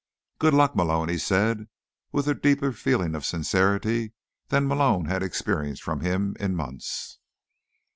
"Good 0.39 0.55
luck, 0.55 0.75
Malone," 0.75 1.09
he 1.09 1.19
said, 1.19 1.67
with 2.11 2.27
a 2.27 2.33
deeper 2.33 2.71
feeling 2.71 3.13
of 3.13 3.23
sincerity 3.23 4.13
than 4.47 4.67
Malone 4.67 5.05
had 5.05 5.21
experienced 5.21 5.83
from 5.83 5.99
him 5.99 6.35
in 6.39 6.55
months. 6.55 7.19